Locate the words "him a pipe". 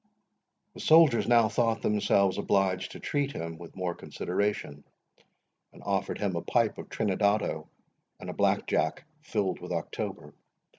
6.17-6.79